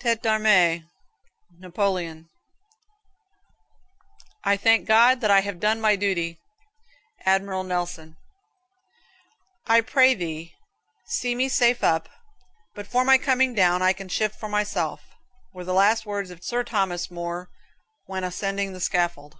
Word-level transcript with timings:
"Tete 0.00 0.20
d'armee." 0.20 0.82
Napoleon. 1.60 2.28
"I 4.42 4.56
thank 4.56 4.84
God 4.88 5.20
that 5.20 5.30
I 5.30 5.42
have 5.42 5.60
done 5.60 5.80
my 5.80 5.94
duty." 5.94 6.40
Admiral 7.24 7.62
Nelson. 7.62 8.16
"I 9.68 9.80
pray 9.82 10.14
thee 10.14 10.54
see 11.06 11.36
me 11.36 11.48
safe 11.48 11.84
up, 11.84 12.08
but 12.74 12.88
for 12.88 13.04
my 13.04 13.16
coming 13.16 13.54
down 13.54 13.80
I 13.80 13.92
can 13.92 14.08
shift 14.08 14.40
for 14.40 14.48
myself," 14.48 15.02
were 15.54 15.62
the 15.62 15.72
last 15.72 16.04
words 16.04 16.30
of 16.30 16.42
Sir 16.42 16.64
Thomas 16.64 17.08
More 17.08 17.48
when 18.06 18.24
ascending 18.24 18.72
the 18.72 18.80
scaffold. 18.80 19.36